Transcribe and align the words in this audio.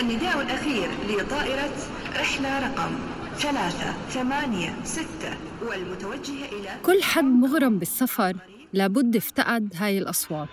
النداء 0.00 0.42
الأخير 0.42 0.88
لطائرة 1.08 1.72
رحلة 2.20 2.68
رقم 2.68 2.98
ثلاثة 3.36 3.92
ثمانية 4.08 4.84
ستة 4.84 5.36
والمتوجهة 5.62 6.48
إلى 6.52 6.80
كل 6.82 7.02
حد 7.02 7.24
مغرم 7.24 7.78
بالسفر 7.78 8.36
لابد 8.72 9.16
افتقد 9.16 9.72
هاي 9.76 9.98
الأصوات. 9.98 10.48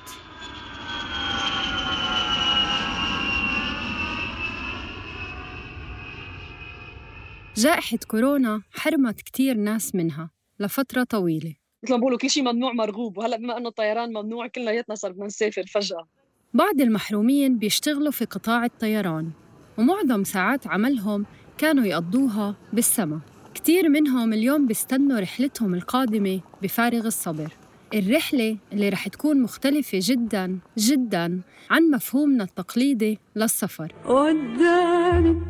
جائحة 7.56 7.98
كورونا 8.08 8.62
حرمت 8.72 9.22
كتير 9.22 9.58
ناس 9.58 9.96
منها 9.96 10.30
لفترة 10.60 11.04
طويلة. 11.04 11.56
مثل 11.84 11.94
ما 11.94 12.00
بقولوا 12.00 12.18
كل 12.18 12.30
شيء 12.30 12.44
ممنوع 12.44 12.74
مرغوب 12.74 13.18
وهلأ 13.18 13.38
بما 13.38 13.58
إنه 13.58 13.70
الطيران 13.70 14.10
ممنوع 14.10 14.48
كلياتنا 14.48 14.96
صار 14.96 15.12
بدنا 15.12 15.26
نسافر 15.26 15.66
فجأة. 15.66 16.08
بعض 16.54 16.82
المحرومين 16.82 17.58
بيشتغلوا 17.58 18.12
في 18.12 18.26
قطاع 18.26 18.66
الطيران 18.66 19.30
ومعظم 19.78 20.24
ساعات 20.24 20.68
عملهم 20.68 21.26
كانوا 21.58 21.86
يقضوها 21.86 22.56
بالسما. 22.74 23.20
كتير 23.54 23.90
منهم 23.90 24.34
اليوم 24.34 24.68
بيستنوا 24.68 25.20
رحلتهم 25.20 25.74
القادمة 25.74 26.40
بفارغ 26.62 27.06
الصبر. 27.08 27.52
الرحلة 27.94 28.58
اللي 28.74 28.90
رح 28.90 29.08
تكون 29.08 29.42
مختلفة 29.42 30.00
جدا 30.02 30.60
جدا 30.78 31.42
عن 31.70 31.84
مفهومنا 31.84 32.44
التقليدي 32.44 33.20
للسفر. 33.36 33.94
وداني 34.06 35.42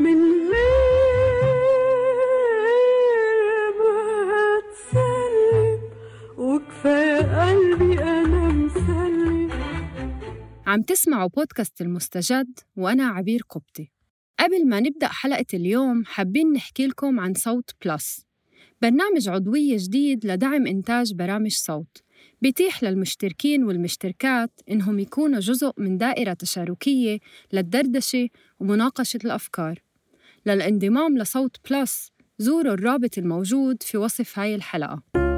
من 0.00 0.16
غير 0.50 0.89
عم 10.70 10.82
تسمعوا 10.82 11.28
بودكاست 11.28 11.80
المستجد 11.80 12.58
وأنا 12.76 13.06
عبير 13.06 13.40
قبطي. 13.50 13.90
قبل 14.40 14.68
ما 14.68 14.80
نبدأ 14.80 15.08
حلقة 15.08 15.46
اليوم 15.54 16.04
حابين 16.04 16.52
نحكي 16.52 16.86
لكم 16.86 17.20
عن 17.20 17.34
صوت 17.34 17.70
plus. 17.84 18.26
برنامج 18.82 19.28
عضوية 19.28 19.76
جديد 19.78 20.26
لدعم 20.26 20.66
إنتاج 20.66 21.14
برامج 21.14 21.52
صوت. 21.52 22.02
بيتيح 22.42 22.82
للمشتركين 22.82 23.64
والمشتركات 23.64 24.60
إنهم 24.70 24.98
يكونوا 24.98 25.40
جزء 25.40 25.72
من 25.76 25.98
دائرة 25.98 26.32
تشاركية 26.32 27.18
للدردشة 27.52 28.28
ومناقشة 28.60 29.20
الأفكار. 29.24 29.78
للانضمام 30.46 31.18
لصوت 31.18 31.56
plus 31.70 32.10
زوروا 32.38 32.74
الرابط 32.74 33.18
الموجود 33.18 33.82
في 33.82 33.98
وصف 33.98 34.38
هاي 34.38 34.54
الحلقة. 34.54 35.29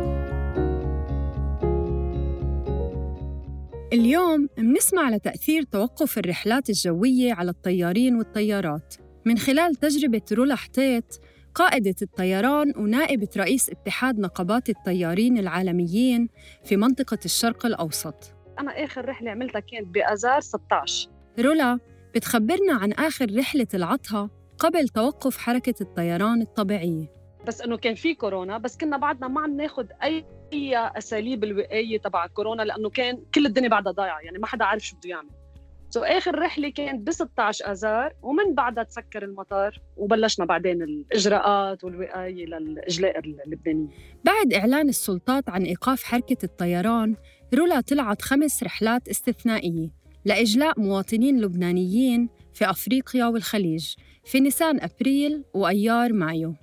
اليوم 3.92 4.48
منسمع 4.58 5.10
لتأثير 5.10 5.62
توقف 5.62 6.18
الرحلات 6.18 6.68
الجوية 6.70 7.34
على 7.34 7.50
الطيارين 7.50 8.16
والطيارات. 8.16 8.94
من 9.24 9.38
خلال 9.38 9.74
تجربة 9.74 10.22
رولا 10.32 10.54
حطيت 10.54 11.16
قائدة 11.54 11.94
الطيران 12.02 12.72
ونائبة 12.76 13.28
رئيس 13.36 13.70
اتحاد 13.70 14.18
نقابات 14.18 14.68
الطيارين 14.68 15.38
العالميين 15.38 16.28
في 16.64 16.76
منطقة 16.76 17.18
الشرق 17.24 17.66
الأوسط. 17.66 18.34
أنا 18.58 18.84
آخر 18.84 19.08
رحلة 19.08 19.30
عملتها 19.30 19.60
كانت 19.60 19.88
بآذار 19.94 20.40
16 20.40 21.08
رولا 21.40 21.78
بتخبرنا 22.14 22.74
عن 22.74 22.92
آخر 22.92 23.38
رحلة 23.38 23.68
العطها 23.74 24.30
قبل 24.58 24.88
توقف 24.88 25.36
حركة 25.38 25.74
الطيران 25.80 26.42
الطبيعية. 26.42 27.21
بس 27.46 27.60
إنه 27.60 27.76
كان 27.76 27.94
في 27.94 28.14
كورونا 28.14 28.58
بس 28.58 28.76
كنا 28.76 28.96
بعدنا 28.96 29.28
ما 29.28 29.40
عم 29.40 29.56
ناخذ 29.56 29.86
أي 30.02 30.24
أساليب 30.98 31.44
الوقاية 31.44 31.98
تبع 31.98 32.26
كورونا 32.26 32.62
لأنه 32.62 32.90
كان 32.90 33.22
كل 33.34 33.46
الدنيا 33.46 33.68
بعدها 33.68 33.92
ضايعة 33.92 34.20
يعني 34.20 34.38
ما 34.38 34.46
حدا 34.46 34.64
عارف 34.64 34.82
شو 34.82 34.96
بده 34.96 35.10
يعمل. 35.10 35.30
سو 35.90 36.00
آخر 36.02 36.38
رحلة 36.38 36.70
كانت 36.70 37.06
ب 37.06 37.10
16 37.10 37.72
آذار 37.72 38.12
ومن 38.22 38.54
بعدها 38.54 38.84
تسكر 38.84 39.24
المطار 39.24 39.80
وبلشنا 39.96 40.44
بعدين 40.46 40.82
الإجراءات 40.82 41.84
والوقاية 41.84 42.46
للإجلاء 42.46 43.18
اللبنانية. 43.18 43.88
بعد 44.24 44.52
إعلان 44.54 44.88
السلطات 44.88 45.48
عن 45.48 45.62
إيقاف 45.62 46.02
حركة 46.02 46.36
الطيران 46.44 47.16
رولا 47.54 47.80
طلعت 47.80 48.22
خمس 48.22 48.62
رحلات 48.62 49.08
استثنائية 49.08 49.88
لإجلاء 50.24 50.80
مواطنين 50.80 51.40
لبنانيين 51.40 52.28
في 52.54 52.70
أفريقيا 52.70 53.26
والخليج 53.26 53.94
في 54.24 54.40
نيسان 54.40 54.80
أبريل 54.80 55.44
وأيار 55.54 56.12
مايو. 56.12 56.54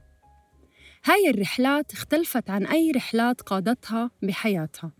هاي 1.06 1.30
الرحلات 1.30 1.94
اختلفت 1.94 2.50
عن 2.50 2.66
أي 2.66 2.92
رحلات 2.92 3.42
قادتها 3.42 4.12
بحياتها. 4.22 4.92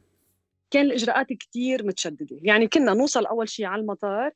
كان 0.72 0.86
الإجراءات 0.86 1.34
كتير 1.34 1.86
متشددة. 1.86 2.40
يعني 2.42 2.68
كنا 2.68 2.94
نوصل 2.94 3.26
أول 3.26 3.50
شيء 3.50 3.66
على 3.66 3.82
المطار 3.82 4.32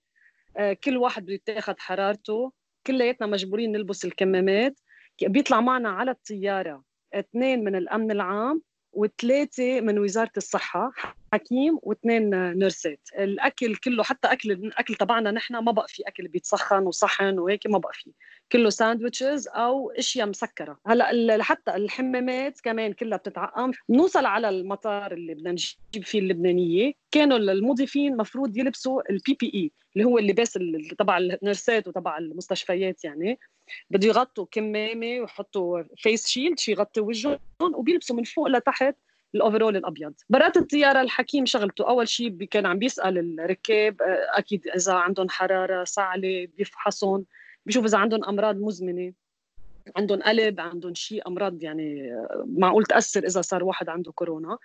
آه، 0.58 0.74
كل 0.74 0.98
واحد 0.98 1.26
بده 1.26 1.76
حرارته 1.80 2.52
كلياتنا 2.88 3.28
مجبورين 3.28 3.72
نلبس 3.72 4.06
الكمامات. 4.06 4.80
بيطلع 5.22 5.62
معنا 5.62 5.90
على 5.90 6.12
الطيارة 6.12 6.84
اثنين 7.14 7.64
من 7.64 7.76
الأمن 7.76 8.12
العام 8.12 8.62
وثلاثة 8.92 9.82
من 9.82 10.00
وزارة 10.00 10.32
الصحة. 10.38 10.92
حكيم 11.34 11.80
واثنين 11.82 12.54
نيرسات 12.54 13.00
الأكل 13.20 13.76
كله 13.76 14.04
حتى 14.04 14.28
اكل 14.28 14.52
الاكل 14.52 14.96
تبعنا 14.96 15.32
نحن 15.32 15.56
ما 15.58 15.72
بقى 15.72 15.86
في 15.88 16.04
أكل 16.08 16.28
بيتسخن 16.28 16.84
وصحن 16.84 17.40
وهيك 17.40 17.68
ما 17.68 17.78
بقى 17.78 17.94
فيه 17.94 18.12
كله 18.52 18.70
sandwiches 18.70 19.48
أو 19.48 19.92
أشياء 19.92 20.28
مسكرة. 20.28 20.80
هلأ 20.88 21.44
حتى 21.44 21.76
الحمامات 21.76 22.62
كمان 22.62 22.94
كلها 22.94 23.18
بتتعقم. 23.18 23.72
بنوصل 23.90 24.26
على 24.26 24.50
المطار 24.50 25.12
اللي 25.12 25.34
بدنا 25.34 25.52
نجيب 25.52 26.04
فيه 26.04 26.20
اللبنانية. 26.20 26.94
كانوا 27.12 27.38
المضيفين 27.38 28.18
مفروض 28.18 28.58
يلبسوا 28.58 29.02
ال 29.10 29.38
PPE 29.40 29.72
اللي 29.96 30.06
هو 30.08 30.18
اللباس 30.18 30.60
تبع 31.00 31.18
ال 31.18 31.28
nurseات 31.28 31.88
وتبع 31.88 32.18
المستشفيات 32.18 33.04
يعني. 33.04 33.40
بده 33.90 34.08
يغطوا 34.08 34.46
كمامة 34.52 35.20
ويحطوا 35.20 35.84
face 35.98 36.28
shield 36.28 36.60
شي 36.60 36.72
يغطي 36.72 37.02
وجههم 37.02 37.40
وبيلبسوا 37.62 38.16
من 38.16 38.24
فوق 38.24 38.48
لتحت 38.48 38.96
ال 39.36 39.41
overall 39.41 39.78
الأبيض. 39.78 40.14
برات 40.30 40.58
الطياره 40.58 41.02
الحكيم 41.02 41.46
شغلته. 41.46 41.90
أول 41.90 42.08
شيء 42.08 42.44
كان 42.44 42.66
عم 42.66 42.80
بيسأل 42.80 43.40
الركاب 43.40 44.02
آه، 44.02 44.40
أكيد 44.40 44.68
إذا 44.68 44.94
عندهم 44.94 45.30
حرارة 45.30 45.84
صعله 45.84 46.48
بيفحصهم 46.58 47.26
بيشوف 47.66 47.86
إذا 47.86 47.98
عندهم 47.98 48.24
أمراض 48.24 48.56
مزمنة. 48.56 49.14
عندهم 49.98 50.22
قلب 50.22 50.60
عندهم 50.60 50.94
شيء 50.94 51.28
أمراض 51.28 51.64
يعني 51.64 52.14
آه، 52.14 52.46
معقول 52.48 52.84
تأثر 52.84 53.24
إذا 53.24 53.42
صار 53.42 53.64
واحد 53.64 53.90
عنده 53.90 54.12
كورونا. 54.12 54.58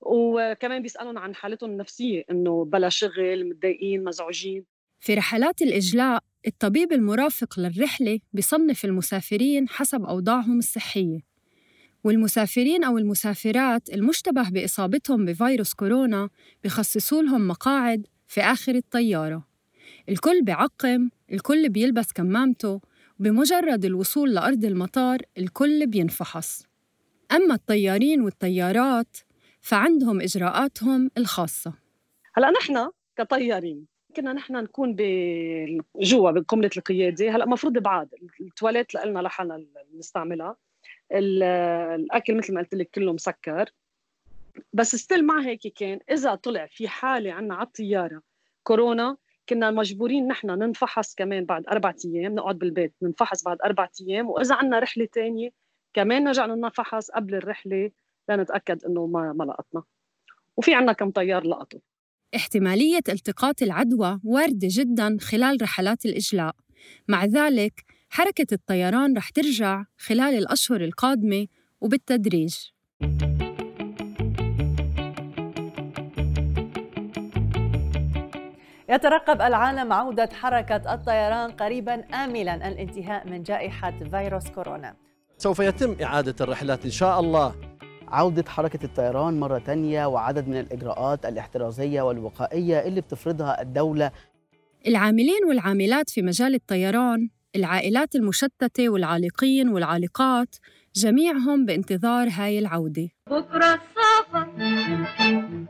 وكمان 0.00 0.82
بيسألهم 0.82 1.18
عن 1.18 1.34
حالتهم 1.34 1.70
النفسية 1.70 2.24
إنه 2.30 2.64
بلا 2.64 2.88
شغل 2.88 3.48
متضايقين 3.48 4.04
مزعوجين. 4.04 4.64
في 5.00 5.14
رحلات 5.14 5.62
الإجلاء 5.62 6.22
الطبيب 6.46 6.92
المرافق 6.92 7.60
للرحلة 7.60 8.20
بيصنف 8.32 8.84
المسافرين 8.84 9.68
حسب 9.68 10.04
أوضاعهم 10.04 10.58
الصحية. 10.58 11.29
والمسافرين 12.04 12.84
أو 12.84 12.98
المسافرات 12.98 13.88
المشتبه 13.94 14.50
بإصابتهم 14.50 15.24
بفيروس 15.24 15.74
كورونا 15.74 16.28
بخصصوا 16.64 17.22
لهم 17.22 17.48
مقاعد 17.48 18.06
في 18.26 18.40
آخر 18.40 18.74
الطيارة. 18.74 19.46
الكل 20.08 20.42
بيعقم 20.42 21.10
الكل 21.32 21.68
بيلبس 21.68 22.12
كمامته 22.12 22.80
وبمجرد 23.20 23.84
الوصول 23.84 24.34
لأرض 24.34 24.64
المطار 24.64 25.18
الكل 25.38 25.86
بينفحص. 25.86 26.62
أما 27.32 27.54
الطيارين 27.54 28.20
والطيارات 28.20 29.16
فعندهم 29.60 30.20
إجراءاتهم 30.20 31.10
الخاصة. 31.18 31.74
هلا 32.34 32.50
نحن 32.50 32.90
كطيارين 33.16 33.86
كنا 34.16 34.32
نحن 34.32 34.56
نكون 34.56 34.96
جوا 36.00 36.30
بقمه 36.30 36.70
القيادة. 36.76 37.30
هلا 37.30 37.44
المفروض 37.44 37.78
بعاد. 37.78 38.08
التواليت 38.40 38.94
لنا 38.94 39.18
لحالنا 39.18 39.64
نستعملها. 39.98 40.56
الأكل 41.12 42.36
مثل 42.36 42.54
ما 42.54 42.60
قلت 42.60 42.74
لك 42.74 42.90
كله 42.90 43.12
مسكر. 43.12 43.70
بس 44.72 44.96
ستيل 44.96 45.26
مع 45.26 45.40
هيك 45.40 45.60
كان. 45.76 45.98
إذا 46.10 46.34
طلع 46.34 46.66
في 46.66 46.88
حالة 46.88 47.32
عنا 47.32 47.54
على 47.54 47.66
الطيارة 47.66 48.22
كورونا 48.62 49.16
كنا 49.48 49.70
مجبورين 49.70 50.26
نحن 50.26 50.50
ننفحص 50.50 51.14
كمان 51.14 51.44
بعد 51.44 51.66
أربعة 51.66 51.96
أيام 52.04 52.34
نقعد 52.34 52.58
بالبيت 52.58 52.94
ننفحص 53.02 53.44
بعد 53.44 53.58
أربعة 53.64 53.90
أيام. 54.00 54.28
وإذا 54.30 54.54
عنا 54.54 54.78
رحلة 54.78 55.08
تانية 55.12 55.50
كمان 55.94 56.24
نرجع 56.24 56.46
ننفحص 56.46 57.10
قبل 57.10 57.34
الرحلة 57.34 57.90
لنتأكد 58.28 58.84
إنه 58.84 59.06
ما 59.06 59.32
ما 59.32 59.44
لقطنا. 59.44 59.82
وفي 60.56 60.74
عنا 60.74 60.92
كم 60.92 61.10
طيار 61.10 61.46
لقطوا. 61.46 61.80
احتمالية 62.36 63.02
التقاط 63.08 63.62
العدوى 63.62 64.20
واردة 64.24 64.68
جدا 64.70 65.16
خلال 65.20 65.62
رحلات 65.62 66.04
الإجلاء. 66.04 66.54
مع 67.08 67.24
ذلك 67.24 67.84
حركة 68.12 68.46
الطيران 68.52 69.16
رح 69.16 69.30
ترجع 69.30 69.84
خلال 69.98 70.34
الأشهر 70.38 70.80
القادمة 70.80 71.46
وبالتدريج. 71.80 72.54
يترقب 78.88 79.40
العالم 79.40 79.92
عودة 79.92 80.28
حركة 80.32 80.94
الطيران 80.94 81.50
قريبا 81.50 81.94
آملا 81.94 82.68
الانتهاء 82.68 83.28
من 83.28 83.42
جائحة 83.42 83.94
فيروس 84.10 84.48
كورونا. 84.50 84.94
سوف 85.38 85.58
يتم 85.58 85.96
إعادة 86.02 86.34
الرحلات 86.40 86.84
إن 86.84 86.90
شاء 86.90 87.20
الله. 87.20 87.54
عودة 88.08 88.44
حركة 88.50 88.84
الطيران 88.84 89.40
مرة 89.40 89.58
تانية 89.58 90.06
وعدد 90.06 90.48
من 90.48 90.60
الإجراءات 90.60 91.26
الاحترازية 91.26 92.02
والوقائية 92.02 92.78
اللي 92.78 93.00
بتفرضها 93.00 93.62
الدولة. 93.62 94.10
العاملين 94.86 95.44
والعاملات 95.48 96.10
في 96.10 96.22
مجال 96.22 96.54
الطيران 96.54 97.28
العائلات 97.56 98.14
المشتتة 98.14 98.88
والعالقين 98.88 99.68
والعالقات 99.68 100.56
جميعهم 100.96 101.66
بانتظار 101.66 102.28
هاي 102.30 102.58
العودة. 102.58 103.08
بكرة 103.30 103.80
السفر 103.80 104.44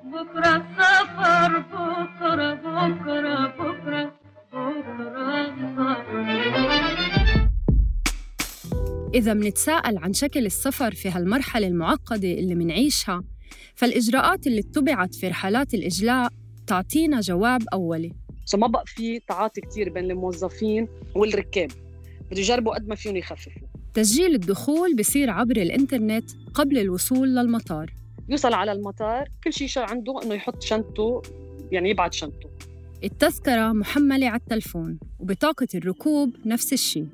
بكرة 0.04 0.56
السفر 0.56 1.58
بكرة 1.58 2.54
بكرة 2.54 3.44
بكرة 3.54 4.12
بكرة 5.76 6.60
إذا 9.14 9.34
منتساءل 9.34 9.98
عن 9.98 10.12
شكل 10.12 10.46
السفر 10.46 10.94
في 10.94 11.08
هالمرحلة 11.10 11.66
المعقدة 11.66 12.32
اللي 12.32 12.54
منعيشها 12.54 13.24
فالإجراءات 13.74 14.46
اللي 14.46 14.60
اتبعت 14.60 15.14
في 15.14 15.28
رحلات 15.28 15.74
الإجلاء 15.74 16.28
تعطينا 16.66 17.20
جواب 17.20 17.62
أولي. 17.72 18.12
سو 18.50 18.58
ما 18.58 18.66
بقى 18.66 18.84
في 18.86 19.20
تعاطي 19.28 19.60
كتير 19.60 19.90
بين 19.90 20.10
الموظفين 20.10 20.88
والركاب. 21.14 21.70
بده 22.30 22.40
يجربوا 22.40 22.74
قد 22.74 22.88
ما 22.88 22.94
فيهم 22.94 23.16
يخففوا. 23.16 23.62
تسجيل 23.94 24.34
الدخول 24.34 24.96
بصير 24.96 25.30
عبر 25.30 25.56
الإنترنت 25.56 26.30
قبل 26.54 26.78
الوصول 26.78 27.34
للمطار. 27.34 27.94
يوصل 28.28 28.52
على 28.52 28.72
المطار 28.72 29.28
كل 29.44 29.52
شيء 29.52 29.68
شو 29.68 29.80
عنده 29.80 30.22
إنه 30.22 30.34
يحط 30.34 30.62
شنطته 30.62 31.22
يعني 31.72 31.90
يبعت 31.90 32.14
شنطته 32.14 32.48
التذكرة 33.04 33.72
محملة 33.72 34.26
على 34.28 34.40
التلفون 34.40 34.98
وبطاقة 35.18 35.68
الركوب 35.74 36.36
نفس 36.46 36.72
الشيء 36.72 37.06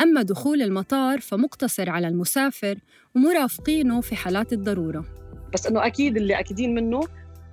أما 0.00 0.22
دخول 0.22 0.62
المطار 0.62 1.20
فمقتصر 1.20 1.90
على 1.90 2.08
المسافر 2.08 2.78
ومرافقينه 3.16 4.00
في 4.00 4.16
حالات 4.16 4.52
الضرورة. 4.52 5.04
بس 5.54 5.66
إنه 5.66 5.86
أكيد 5.86 6.16
اللي 6.16 6.38
أكيدين 6.40 6.74
منه 6.74 7.00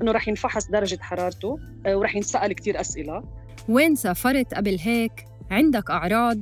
إنه 0.01 0.11
رح 0.11 0.27
ينفحص 0.27 0.67
درجة 0.67 0.97
حرارته 1.01 1.59
آه، 1.85 1.95
ورح 1.95 2.15
ينسأل 2.15 2.53
كتير 2.53 2.81
أسئلة 2.81 3.23
وين 3.69 3.95
سافرت 3.95 4.53
قبل 4.53 4.77
هيك؟ 4.79 5.25
عندك 5.51 5.91
أعراض؟ 5.91 6.37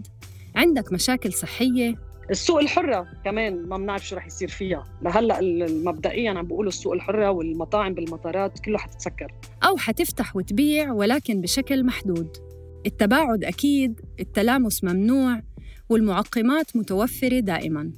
عندك 0.56 0.94
مشاكل 0.94 1.34
صحية؟ 1.34 1.96
السوق 2.30 2.60
الحرة 2.60 3.08
كمان 3.26 3.68
ما 3.68 3.78
بنعرف 3.78 4.08
شو 4.08 4.16
رح 4.16 4.26
يصير 4.26 4.48
فيها 4.48 4.84
لهلأ 5.02 5.40
مبدئيا 5.70 6.32
عم 6.32 6.48
بيقولوا 6.48 6.70
السوق 6.70 6.94
الحرة 6.94 7.32
والمطاعم 7.32 7.94
بالمطارات 7.94 8.60
كله 8.60 8.78
حتتسكر 8.78 9.34
أو 9.64 9.78
حتفتح 9.78 10.36
وتبيع 10.36 10.92
ولكن 10.92 11.42
بشكل 11.42 11.86
محدود 11.86 12.38
التباعد 12.86 13.44
أكيد 13.44 14.02
التلامس 14.20 14.84
ممنوع 14.84 15.42
والمعقمات 15.90 16.76
متوفرة 16.76 17.40
دائماً 17.40 17.92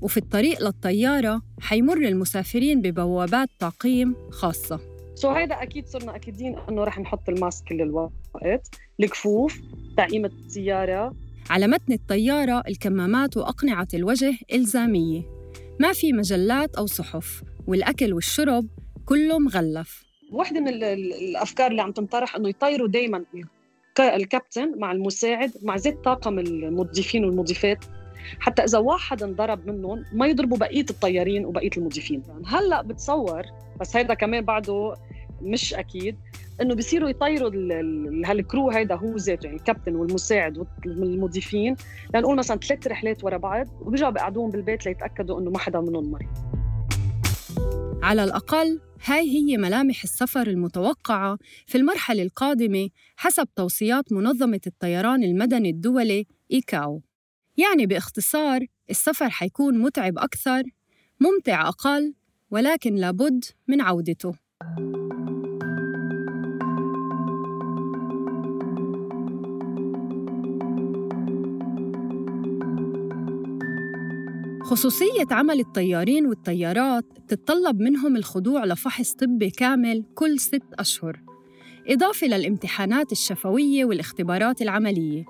وفي 0.00 0.16
الطريق 0.16 0.62
للطيارة 0.62 1.42
حيمر 1.60 1.96
المسافرين 1.96 2.82
ببوابات 2.82 3.48
تعقيم 3.58 4.14
خاصة 4.30 4.95
سو 5.16 5.30
هيدا 5.30 5.62
أكيد 5.62 5.86
صرنا 5.86 6.16
أكيدين 6.16 6.56
إنه 6.68 6.84
رح 6.84 6.98
نحط 6.98 7.28
الماسك 7.28 7.64
كل 7.68 7.82
الوقت 7.82 8.12
الكفوف 9.00 9.60
تعقيم 9.96 10.24
السيارة. 10.24 11.14
على 11.50 11.66
متن 11.66 11.92
الطيارة 11.92 12.62
الكمامات 12.68 13.36
وأقنعة 13.36 13.88
الوجه 13.94 14.34
إلزامية. 14.52 15.22
ما 15.80 15.92
في 15.92 16.12
مجلات 16.12 16.76
أو 16.76 16.86
صحف 16.86 17.42
والأكل 17.66 18.12
والشرب 18.12 18.66
كله 19.06 19.38
مغلف 19.38 20.04
واحدة 20.32 20.60
من 20.60 20.68
ال- 20.68 20.84
ال- 20.84 21.12
الأفكار 21.12 21.70
اللي 21.70 21.82
عم 21.82 21.92
تنطرح 21.92 22.36
إنه 22.36 22.48
يطيروا 22.48 22.88
دائما 22.88 23.24
الكابتن 24.00 24.78
مع 24.78 24.92
المساعد 24.92 25.52
مع 25.62 25.76
زيت 25.76 26.04
طاقم 26.04 26.38
المضيفين 26.38 27.24
والمضيفات. 27.24 27.84
حتى 28.40 28.64
إذا 28.64 28.78
واحد 28.78 29.22
انضرب 29.22 29.66
منهم 29.66 30.04
ما 30.12 30.26
يضربوا 30.26 30.56
بقية 30.58 30.86
الطيارين 30.90 31.44
وبقية 31.46 31.70
المضيفين. 31.76 32.22
هلأ 32.46 32.82
بتصور 32.82 33.42
بس 33.80 33.96
هيدا 33.96 34.14
كمان 34.14 34.44
بعده 34.44 34.94
مش 35.42 35.74
أكيد 35.74 36.16
إنه 36.60 36.74
بيصيروا 36.74 37.08
يطيروا 37.08 37.48
ال- 37.50 37.72
ال- 37.72 38.26
هالكرو 38.26 38.70
هيدا 38.70 38.94
هو 38.94 39.16
ذاته 39.16 39.46
يعني 39.46 39.56
الكابتن 39.58 39.94
والمساعد 39.96 40.66
والمضيفين. 40.86 41.76
لنقول 42.14 42.36
مثلا 42.36 42.56
ثلاث 42.56 42.86
رحلات 42.86 43.24
ورا 43.24 43.36
بعض 43.36 43.66
وبيرجعوا 43.80 44.12
بيقعدوهم 44.12 44.50
بالبيت 44.50 44.86
ليتأكدوا 44.86 45.40
إنه 45.40 45.50
ما 45.50 45.58
حدا 45.58 45.80
منهم 45.80 46.10
مريض 46.10 46.28
على 48.02 48.24
الأقل 48.24 48.80
هاي 49.04 49.28
هي 49.30 49.56
ملامح 49.56 50.02
السفر 50.02 50.46
المتوقعة 50.46 51.38
في 51.66 51.78
المرحلة 51.78 52.22
القادمة 52.22 52.88
حسب 53.16 53.48
توصيات 53.56 54.12
منظمة 54.12 54.60
الطيران 54.66 55.24
المدني 55.24 55.70
الدولي 55.70 56.26
إيكاو. 56.52 57.02
يعني 57.56 57.86
باختصار 57.86 58.66
السفر 58.90 59.30
حيكون 59.30 59.78
متعب 59.78 60.18
أكثر 60.18 60.62
ممتع 61.20 61.68
أقل 61.68 62.14
ولكن 62.50 62.94
لابد 62.94 63.44
من 63.68 63.80
عودته. 63.80 64.34
خصوصية 74.66 75.26
عمل 75.30 75.60
الطيارين 75.60 76.26
والطيارات 76.26 77.04
تتطلب 77.28 77.80
منهم 77.80 78.16
الخضوع 78.16 78.64
لفحص 78.64 79.12
طبي 79.12 79.50
كامل 79.50 80.04
كل 80.14 80.38
ست 80.40 80.62
أشهر. 80.78 81.20
إضافة 81.88 82.26
للامتحانات 82.26 83.12
الشفوية 83.12 83.84
والاختبارات 83.84 84.62
العملية 84.62 85.24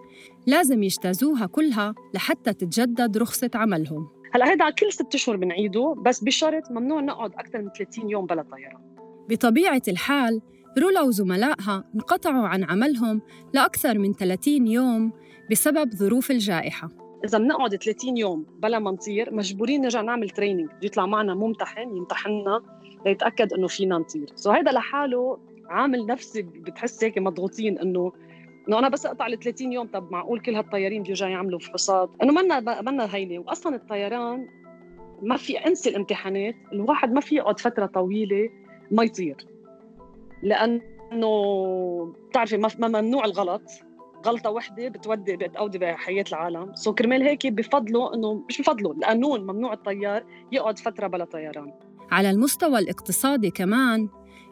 لازم 0.47 0.83
يجتازوها 0.83 1.47
كلها 1.47 1.95
لحتى 2.15 2.53
تتجدد 2.53 3.19
رخصة 3.19 3.51
عملهم. 3.55 4.09
هلا 4.35 4.51
هيدا 4.51 4.71
كل 4.71 4.93
ست 4.93 5.15
أشهر 5.15 5.37
بنعيده 5.37 5.95
بس 6.07 6.25
بشرط 6.25 6.71
ممنوع 6.71 7.01
نقعد 7.01 7.33
أكثر 7.33 7.63
من 7.63 7.69
30 7.79 8.11
يوم 8.11 8.27
بلا 8.27 8.43
طيران 8.43 8.96
بطبيعة 9.29 9.83
الحال 9.89 10.41
رولا 10.79 11.03
وزملائها 11.03 11.85
انقطعوا 11.95 12.49
عن 12.49 12.65
عملهم 12.65 13.23
لأكثر 13.55 13.99
من 13.99 14.13
30 14.13 14.67
يوم 14.67 15.13
بسبب 15.51 15.95
ظروف 15.95 16.31
الجائحة. 16.31 16.91
إذا 17.25 17.39
بنقعد 17.39 17.77
30 17.77 18.17
يوم 18.17 18.47
بلا 18.63 18.79
ما 18.79 18.91
نطير 18.91 19.35
مجبورين 19.35 19.81
نرجع 19.81 20.01
نعمل 20.01 20.31
training 20.31 20.69
يطلع 20.83 21.07
معنا 21.07 21.35
ممتحن 21.35 21.97
يمتحننا 21.97 22.63
ليتأكد 23.07 23.53
إنه 23.53 23.67
فينا 23.67 23.99
نطير. 23.99 24.33
so 24.35 24.51
هيدا 24.51 24.73
لحاله 24.73 25.39
عامل 25.69 26.07
نفسي 26.07 26.43
بتحس 26.43 27.05
هيك 27.05 27.19
مضغوطين 27.19 27.79
إنه 27.79 28.13
إنه 28.69 28.79
أنا 28.79 28.89
بس 28.89 29.07
أقطع 29.07 29.27
ال 29.27 29.39
30 29.39 29.73
يوم 29.73 29.87
طب 29.87 30.13
معقول 30.13 30.41
كل 30.41 30.55
هالطيارين 30.55 31.03
بده 31.03 31.11
يرجعوا 31.11 31.31
يعملوا 31.31 31.59
فحوصات؟ 31.59 32.11
إنه 32.23 32.33
منا 32.33 32.83
منا 32.83 33.15
هينه 33.15 33.39
واصلا 33.39 33.77
الطيران 33.77 34.47
ما 35.23 35.37
في 35.37 35.59
أنسى 35.59 35.91
الامتحانات. 35.91 36.55
الواحد 36.73 37.13
ما 37.13 37.21
في 37.21 37.35
يقعد 37.35 37.61
فترة 37.61 37.87
طويلة 37.87 38.49
ما 38.91 39.05
يطير. 39.05 39.37
لأنه 40.43 42.15
بتعرفي 42.29 42.57
ما 42.57 42.69
ممنوع 42.79 43.25
الغلط. 43.25 43.63
غلطة 44.27 44.51
وحدة 44.51 44.89
بتودي 44.89 45.37
بتقودي 45.37 45.79
بحياة 45.79 46.25
العالم. 46.29 46.75
سو 46.75 46.95
كرمال 46.95 47.23
هيك 47.23 47.47
بفضلوا 47.47 48.15
إنه 48.15 48.45
مش 48.49 48.61
بفضلوا 48.61 48.95
القانون 48.95 49.41
ممنوع 49.41 49.73
الطيار 49.73 50.25
يقعد 50.53 50.79
فترة 50.79 51.07
بلا 51.07 51.25
طيران. 51.25 51.73
على 52.11 52.31
المستوى 52.31 52.79
الاقتصادي 52.79 53.51
كمان 53.51 54.09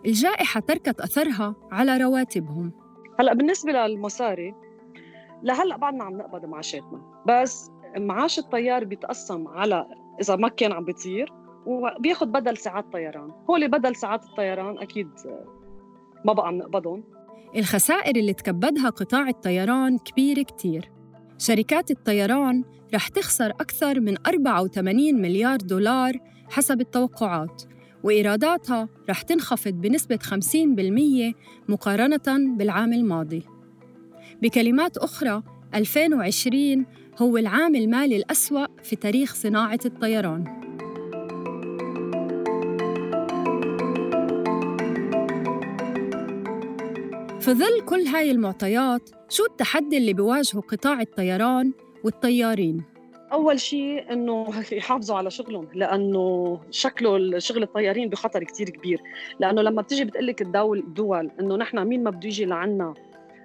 الجائحة 0.07 0.61
تركت 0.61 1.00
أثرها 1.00 1.55
على 1.73 1.97
رواتبهم. 1.97 2.73
هلأ 3.21 3.35
بالنسبة 3.35 3.73
للمصاري 3.73 4.55
لهلأ 5.43 5.76
بعدنا 5.76 6.05
عم 6.05 6.17
نقبض 6.17 6.45
معاشاتنا. 6.45 7.23
بس 7.26 7.71
معاش 7.97 8.38
الطيار 8.38 8.85
بيتقسم 8.85 9.49
على 9.49 9.87
إذا 10.21 10.37
ما 10.37 10.49
كان 10.49 10.73
عم 10.73 10.85
بيطير 10.85 11.33
وبياخد 11.66 12.33
بدل 12.33 12.56
ساعات 12.56 12.85
طيران. 12.92 13.30
هول 13.50 13.68
بدل 13.68 13.97
ساعات 13.97 14.25
الطيران 14.25 14.78
أكيد 14.78 15.09
ما 16.25 16.33
بقى 16.33 16.47
عم 16.49 16.59
نقبضهم 16.59 17.04
الخسائر 17.56 18.16
اللي 18.16 18.33
تكبدها 18.33 18.88
قطاع 18.90 19.28
الطيران 19.28 19.99
كبيرة 19.99 20.42
كتير. 20.42 20.90
شركات 21.38 21.90
الطيران 21.90 22.64
رح 22.94 23.09
تخسر 23.09 23.50
أكثر 23.50 24.00
من 24.00 24.14
84 24.26 25.14
مليار 25.23 25.56
دولار 25.56 26.12
حسب 26.50 26.80
التوقعات 26.80 27.62
وإيراداتها 28.04 28.88
رح 29.11 29.23
تنخفض 29.23 29.73
بنسبة 29.73 30.16
50% 30.16 31.35
مقارنة 31.68 32.56
بالعام 32.56 32.92
الماضي. 32.92 33.42
بكلمات 34.42 34.97
أخرى 34.97 35.42
2020 35.75 36.87
هو 37.23 37.37
العام 37.37 37.75
المالي 37.75 38.16
الأسوأ 38.16 38.66
في 38.83 38.97
تاريخ 38.97 39.35
صناعة 39.35 39.80
الطيران. 39.87 40.63
في 47.45 47.55
ظل 47.55 47.81
كل 47.81 48.01
هاي 48.07 48.31
المعطيات 48.31 49.11
شو 49.29 49.45
التحدي 49.45 49.97
اللي 49.97 50.13
بيواجهه 50.13 50.61
قطاع 50.61 51.01
الطيران 51.01 51.73
والطيارين؟ 52.05 52.83
أول 53.33 53.61
شيء 53.61 54.13
إنه 54.13 54.47
يحافظوا 54.73 55.17
على 55.17 55.31
شغلهم 55.31 55.69
لأنه 55.75 56.61
شكله 56.71 57.39
شغل 57.39 57.63
الطيارين 57.63 58.09
بخطر 58.09 58.45
كتير 58.45 58.71
كبير. 58.71 59.01
لأنه 59.41 59.63
لما 59.63 59.83
بتيجي 59.83 60.05
بتقول 60.05 60.27
لك 60.27 60.43
الدول 60.43 60.79
الدول 60.79 61.31
إنه 61.41 61.57
نحن 61.57 61.79
مين 61.79 62.03
ما 62.03 62.11
بده 62.11 62.27
يجي 62.29 62.45
لعنا 62.45 62.95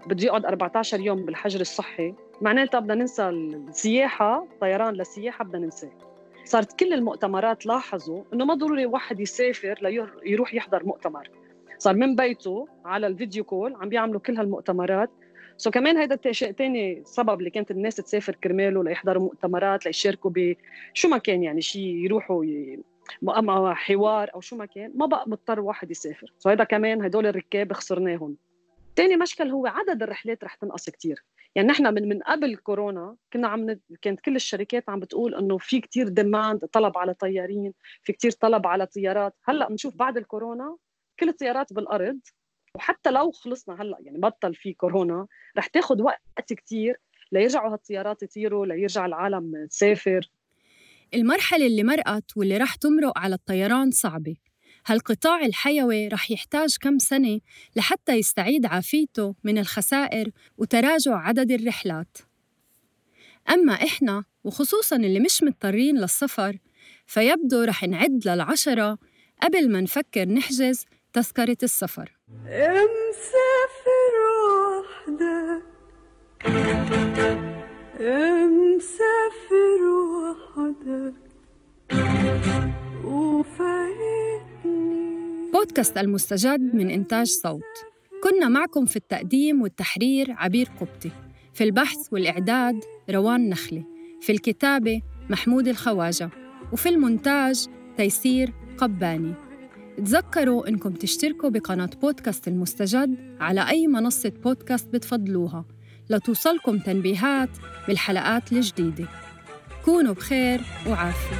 بده 0.07 0.25
يقعد 0.25 0.45
14 0.45 0.99
يوم 0.99 1.25
بالحجر 1.25 1.61
الصحي 1.61 2.13
معناتها 2.41 2.79
بدنا 2.79 2.95
ننسى 2.95 3.29
السياحة 3.29 4.47
طيران 4.61 4.93
للسياحة 4.93 5.45
بدنا 5.45 5.65
ننساه 5.65 5.91
صارت 6.45 6.79
كل 6.79 6.93
المؤتمرات 6.93 7.65
لاحظوا 7.65 8.23
إنه 8.33 8.45
ما 8.45 8.53
ضروري 8.53 8.85
واحد 8.85 9.19
يسافر 9.19 9.79
ليروح 10.23 10.53
يحضر 10.53 10.83
مؤتمر. 10.85 11.29
صار 11.79 11.95
من 11.95 12.15
بيته 12.15 12.67
على 12.85 13.07
ال 13.07 13.13
video 13.13 13.43
call 13.43 13.75
عم 13.75 13.89
بيعملوا 13.89 14.19
كل 14.19 14.37
هالمؤتمرات. 14.37 15.09
so 15.57 15.71
كمان 15.71 15.97
هيدا 15.97 16.31
شيء 16.31 16.51
ثاني 16.51 17.01
سبب 17.05 17.39
اللي 17.39 17.49
كانت 17.49 17.71
الناس 17.71 17.95
تسافر 17.95 18.35
كرماله 18.35 18.83
ليحضروا 18.83 19.23
مؤتمرات 19.23 19.85
ليشاركوا 19.85 20.31
بشو 20.35 21.07
ما 21.09 21.17
كان 21.17 21.43
يعني 21.43 21.61
شيء 21.61 21.83
يروحوا 21.83 22.45
ي... 22.45 22.79
حوار 23.73 24.29
أو 24.35 24.41
شو 24.41 24.55
ما 24.55 24.65
كان 24.65 24.91
ما 24.95 25.05
بقى 25.05 25.29
مضطر 25.29 25.59
واحد 25.59 25.91
يسافر. 25.91 26.33
so 26.39 26.49
هيدا 26.49 26.63
كمان 26.63 27.01
هدول 27.03 27.25
الركاب 27.27 27.73
خسرناهم. 27.73 28.37
ثاني 28.95 29.15
مشكل 29.15 29.49
هو 29.49 29.67
عدد 29.67 30.03
الرحلات 30.03 30.43
رح 30.43 30.55
تنقص 30.55 30.89
كثير 30.89 31.23
يعني 31.55 31.67
نحن 31.67 31.93
من 31.93 32.09
من 32.09 32.19
قبل 32.19 32.55
كورونا 32.55 33.15
كنا 33.33 33.47
عم 33.47 33.79
كانت 34.01 34.19
كل 34.19 34.35
الشركات 34.35 34.89
عم 34.89 34.99
بتقول 34.99 35.35
إنه 35.35 35.57
في 35.57 35.79
كثير 35.79 36.07
ديماند 36.07 36.59
طلب 36.59 36.97
على 36.97 37.13
طيارين 37.13 37.73
في 38.03 38.13
كثير 38.13 38.31
طلب 38.31 38.67
على 38.67 38.85
طيارات. 38.85 39.33
هلأ 39.45 39.69
بنشوف 39.69 39.95
بعد 39.95 40.17
الكورونا 40.17 40.77
كل 41.19 41.29
الطيارات 41.29 41.73
بالأرض. 41.73 42.19
وحتى 42.75 43.11
لو 43.11 43.31
خلصنا 43.31 43.81
هلأ 43.81 43.97
يعني 44.01 44.17
بطل 44.17 44.55
في 44.55 44.73
كورونا 44.73 45.27
رح 45.57 45.67
تاخذ 45.67 46.01
وقت 46.01 46.53
كثير 46.53 46.95
ليرجعوا 47.31 47.73
هالطيارات 47.73 48.23
يطيروا 48.23 48.65
ليرجع 48.65 49.05
العالم 49.05 49.67
تسافر 49.69 50.29
المرحلة 51.13 51.67
اللي 51.67 51.83
مرقت 51.83 52.37
واللي 52.37 52.57
رح 52.57 52.75
تمرق 52.75 53.17
على 53.17 53.35
الطيران 53.35 53.91
صعبة. 53.91 54.35
هالقطاع 54.85 55.45
الحيوي 55.45 56.07
رح 56.07 56.31
يحتاج 56.31 56.77
كم 56.81 56.97
سنة 56.97 57.39
لحتى 57.75 58.13
يستعيد 58.13 58.65
عافيته 58.65 59.35
من 59.43 59.57
الخسائر 59.57 60.31
وتراجع 60.57 61.15
عدد 61.15 61.51
الرحلات. 61.51 62.17
أما 63.49 63.73
إحنا 63.73 64.23
وخصوصاً 64.43 64.95
اللي 64.95 65.19
مش 65.19 65.43
مضطرين 65.43 65.97
للسفر 65.97 66.57
فيبدو 67.05 67.63
رح 67.63 67.83
نعد 67.83 68.27
للعشرة 68.27 68.97
قبل 69.41 69.71
ما 69.71 69.81
نفكر 69.81 70.25
نحجز 70.29 70.85
تذكرة 71.13 71.57
السفر. 71.63 72.11
مسافر 73.09 74.15
وحدك. 74.79 75.63
مسافر 78.75 79.81
وحدك. 79.83 81.13
بودكاست 85.53 85.97
المستجد 85.97 86.75
من 86.75 86.89
إنتاج 86.89 87.27
صوت. 87.27 87.61
كنا 88.23 88.47
معكم 88.47 88.85
في 88.85 88.95
التقديم 88.95 89.61
والتحرير 89.61 90.31
عبير 90.31 90.69
قبطي. 90.81 91.11
في 91.53 91.63
البحث 91.63 91.97
والإعداد 92.11 92.83
روان 93.09 93.49
نخلي. 93.49 93.83
في 94.21 94.31
الكتابة 94.31 95.01
محمود 95.29 95.67
الخواجة. 95.67 96.29
وفي 96.73 96.89
المونتاج 96.89 97.67
تيسير 97.97 98.53
قباني. 98.77 99.33
تذكروا 99.97 100.67
إنكم 100.67 100.93
تشتركوا 100.93 101.49
بقناة 101.49 101.89
بودكاست 102.01 102.47
المستجد 102.47 103.15
على 103.39 103.69
أي 103.69 103.87
منصة 103.87 104.31
بودكاست 104.43 104.87
بتفضلوها 104.93 105.65
لتوصلكم 106.09 106.79
تنبيهات 106.79 107.49
بالحلقات 107.87 108.51
الجديدة. 108.51 109.05
كونوا 109.85 110.13
بخير 110.13 110.61
وعافية. 110.87 111.35